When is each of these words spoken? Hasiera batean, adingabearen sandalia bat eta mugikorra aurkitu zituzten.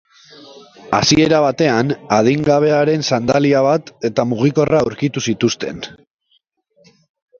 Hasiera 0.99 1.41
batean, 1.43 1.91
adingabearen 2.17 3.05
sandalia 3.09 3.61
bat 3.67 3.93
eta 4.11 4.27
mugikorra 4.33 4.81
aurkitu 4.87 5.25
zituzten. 5.31 5.87